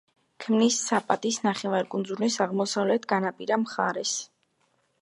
[0.43, 4.19] ქმნის საპატის ნახევარკუნძულის აღმოსავლეთ განაპირა მხარეს.